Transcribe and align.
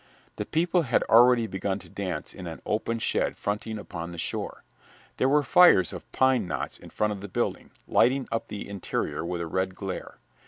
The 0.37 0.47
people 0.47 0.81
had 0.81 1.03
already 1.03 1.45
begun 1.45 1.77
to 1.77 1.87
dance 1.87 2.33
in 2.33 2.47
an 2.47 2.59
open 2.65 2.97
shed 2.97 3.37
fronting 3.37 3.77
upon 3.77 4.11
the 4.11 4.17
shore. 4.17 4.63
There 5.17 5.29
were 5.29 5.43
fires 5.43 5.93
of 5.93 6.11
pine 6.11 6.47
knots 6.47 6.79
in 6.79 6.89
front 6.89 7.13
of 7.13 7.21
the 7.21 7.27
building, 7.27 7.69
lighting 7.87 8.27
up 8.31 8.47
the 8.47 8.67
interior 8.67 9.23
with 9.23 9.41
a 9.41 9.45
red 9.45 9.75
glare. 9.75 10.17